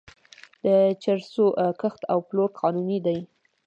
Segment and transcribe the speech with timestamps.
[0.63, 0.65] د
[1.03, 1.45] چرسو
[1.81, 3.19] کښت او پلور قانوني دی.